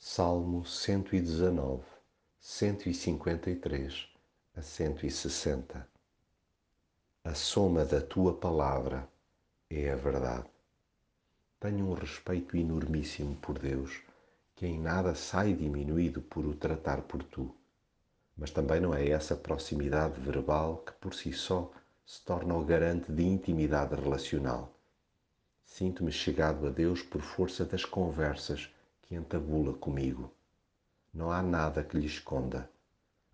Salmo 0.00 0.64
119, 0.64 1.82
153 2.38 4.08
a 4.54 4.62
160 4.62 5.88
A 7.24 7.34
soma 7.34 7.84
da 7.84 8.00
tua 8.00 8.32
palavra 8.32 9.08
é 9.68 9.90
a 9.90 9.96
verdade. 9.96 10.46
Tenho 11.58 11.90
um 11.90 11.94
respeito 11.94 12.56
enormíssimo 12.56 13.34
por 13.42 13.58
Deus, 13.58 14.00
que 14.54 14.66
em 14.66 14.78
nada 14.78 15.16
sai 15.16 15.52
diminuído 15.52 16.22
por 16.22 16.46
o 16.46 16.54
tratar 16.54 17.02
por 17.02 17.24
tu. 17.24 17.52
Mas 18.36 18.52
também 18.52 18.80
não 18.80 18.94
é 18.94 19.08
essa 19.08 19.34
proximidade 19.34 20.20
verbal 20.20 20.76
que 20.86 20.92
por 20.92 21.12
si 21.12 21.32
só 21.32 21.72
se 22.06 22.24
torna 22.24 22.54
o 22.54 22.64
garante 22.64 23.10
de 23.10 23.24
intimidade 23.24 23.96
relacional. 23.96 24.72
Sinto-me 25.64 26.12
chegado 26.12 26.68
a 26.68 26.70
Deus 26.70 27.02
por 27.02 27.20
força 27.20 27.64
das 27.64 27.84
conversas 27.84 28.70
que 29.08 29.14
entabula 29.14 29.72
comigo. 29.72 30.30
Não 31.14 31.32
há 31.32 31.42
nada 31.42 31.82
que 31.82 31.96
lhe 31.96 32.06
esconda. 32.06 32.70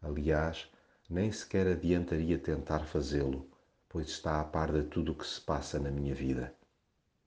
Aliás, 0.00 0.70
nem 1.10 1.33
sequer 1.33 1.66
adiantaria 1.66 2.38
tentar 2.38 2.87
fazê-lo, 2.87 3.50
pois 3.88 4.06
está 4.06 4.41
a 4.41 4.45
par 4.45 4.73
de 4.73 4.84
tudo 4.84 5.10
o 5.10 5.14
que 5.16 5.27
se 5.27 5.41
passa 5.41 5.80
na 5.80 5.91
minha 5.91 6.14
vida. 6.14 6.55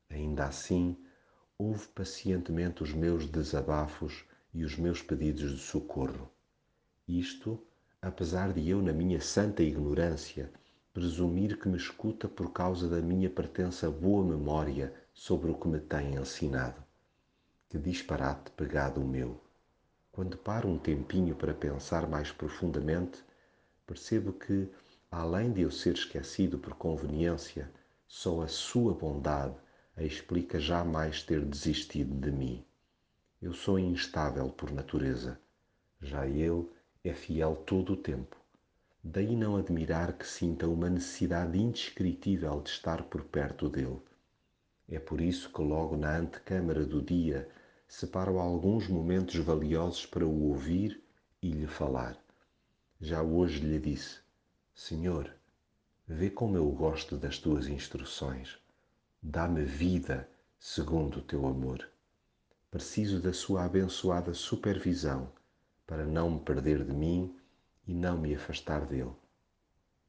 Ainda 0.09 0.45
assim, 0.45 0.97
ouve 1.57 1.87
pacientemente 1.89 2.81
os 2.81 2.93
meus 2.93 3.27
desabafos 3.27 4.23
e 4.53 4.63
os 4.63 4.77
meus 4.77 5.01
pedidos 5.01 5.51
de 5.51 5.59
socorro. 5.59 6.31
Isto, 7.05 7.61
apesar 8.01 8.53
de 8.53 8.69
eu, 8.69 8.81
na 8.81 8.93
minha 8.93 9.19
santa 9.19 9.61
ignorância, 9.61 10.49
presumir 10.93 11.59
que 11.59 11.67
me 11.67 11.75
escuta 11.75 12.29
por 12.29 12.53
causa 12.53 12.87
da 12.87 13.01
minha 13.01 13.29
pertença 13.29 13.91
boa 13.91 14.23
memória 14.23 14.93
sobre 15.13 15.51
o 15.51 15.55
que 15.55 15.67
me 15.67 15.79
tem 15.79 16.15
ensinado. 16.15 16.86
Que 17.69 17.77
disparate 17.77 18.49
pegado 18.51 19.01
o 19.01 19.05
meu! 19.05 19.41
Quando 20.09 20.37
paro 20.37 20.69
um 20.69 20.77
tempinho 20.77 21.35
para 21.35 21.53
pensar 21.53 22.07
mais 22.07 22.31
profundamente, 22.31 23.21
percebo 23.85 24.31
que, 24.31 24.69
além 25.11 25.51
de 25.51 25.63
eu 25.63 25.69
ser 25.69 25.95
esquecido 25.95 26.57
por 26.57 26.75
conveniência, 26.75 27.69
só 28.07 28.41
a 28.41 28.47
sua 28.47 28.93
bondade 28.93 29.55
a 29.97 30.03
explica 30.03 30.61
jamais 30.61 31.23
ter 31.23 31.43
desistido 31.43 32.15
de 32.15 32.31
mim. 32.31 32.63
Eu 33.41 33.53
sou 33.53 33.77
instável 33.77 34.49
por 34.49 34.71
natureza, 34.71 35.37
já 36.01 36.25
ele 36.25 36.69
é 37.03 37.13
fiel 37.13 37.55
todo 37.65 37.93
o 37.93 37.97
tempo. 37.97 38.37
Daí 39.03 39.35
não 39.35 39.57
admirar 39.57 40.13
que 40.13 40.25
sinta 40.25 40.67
uma 40.67 40.89
necessidade 40.89 41.57
indescritível 41.57 42.61
de 42.61 42.69
estar 42.69 43.03
por 43.03 43.23
perto 43.25 43.67
dele. 43.67 44.01
É 44.89 44.99
por 44.99 45.19
isso 45.19 45.51
que 45.51 45.61
logo 45.61 45.97
na 45.97 46.17
antecâmara 46.17 46.85
do 46.85 47.01
dia 47.01 47.49
separo 47.87 48.39
alguns 48.39 48.87
momentos 48.87 49.35
valiosos 49.35 50.05
para 50.05 50.25
o 50.25 50.43
ouvir 50.49 51.03
e 51.41 51.51
lhe 51.51 51.67
falar. 51.67 52.17
Já 52.99 53.21
hoje 53.21 53.59
lhe 53.59 53.79
disse: 53.79 54.19
Senhor, 54.73 55.29
vê 56.07 56.29
como 56.29 56.55
eu 56.55 56.69
gosto 56.71 57.17
das 57.17 57.37
tuas 57.37 57.67
instruções. 57.67 58.57
Dá-me 59.21 59.63
vida 59.63 60.29
segundo 60.57 61.19
o 61.19 61.21
teu 61.21 61.45
amor. 61.45 61.87
Preciso 62.71 63.19
da 63.21 63.33
sua 63.33 63.65
abençoada 63.65 64.33
supervisão 64.33 65.31
para 65.85 66.05
não 66.05 66.31
me 66.31 66.39
perder 66.39 66.83
de 66.83 66.93
mim 66.93 67.35
e 67.85 67.93
não 67.93 68.17
me 68.17 68.33
afastar 68.33 68.85
dele. 68.85 69.13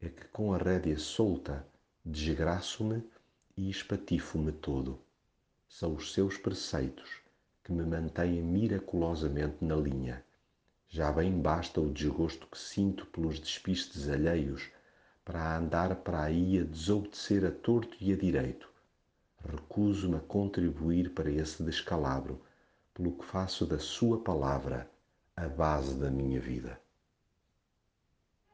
É 0.01 0.09
que 0.09 0.27
com 0.29 0.53
a 0.53 0.59
rédea 0.59 0.99
solta 0.99 1.67
desgraço-me 2.05 3.03
e 3.59 3.69
espatifo-me 3.69 4.53
todo. 4.53 5.01
São 5.69 5.97
os 5.97 6.13
seus 6.13 6.37
preceitos 6.37 7.11
que 7.65 7.73
me 7.73 7.83
mantêm 7.85 8.41
miraculosamente 8.41 9.57
na 9.65 9.75
linha. 9.75 10.25
Já 10.89 11.11
bem 11.11 11.43
basta 11.43 11.81
o 11.81 11.93
desgosto 11.93 12.47
que 12.47 12.57
sinto 12.57 13.05
pelos 13.07 13.41
despistes 13.41 14.09
alheios 14.09 14.71
para 15.25 15.59
andar 15.59 15.97
para 15.97 16.23
aí 16.23 16.61
a 16.61 16.63
desobedecer 16.63 17.45
a 17.45 17.51
torto 17.51 17.97
e 18.01 18.13
a 18.13 18.17
direito. 18.17 18.71
Recuso-me 19.45 20.19
a 20.19 20.21
contribuir 20.21 21.11
para 21.11 21.29
esse 21.29 21.61
descalabro, 21.65 22.41
pelo 22.95 23.11
que 23.11 23.25
faço 23.25 23.67
da 23.67 23.81
sua 23.81 24.21
palavra 24.21 24.89
a 25.37 25.49
base 25.49 25.97
da 25.97 26.09
minha 26.09 26.41
vida. 26.41 26.81